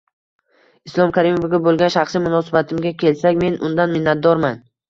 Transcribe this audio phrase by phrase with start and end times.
[0.89, 4.63] Islom Karimovga bo'lgan shaxsiy munosabatimga kelsak, men undan minnatdorman